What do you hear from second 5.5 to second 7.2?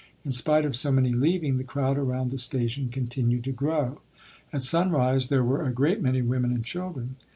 a great many women and children.